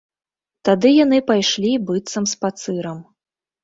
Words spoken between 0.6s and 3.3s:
Тады яны пайшлі быццам спацырам.